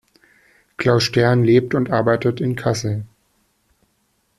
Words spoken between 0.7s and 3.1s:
Klaus Stern lebt und arbeitet in Kassel.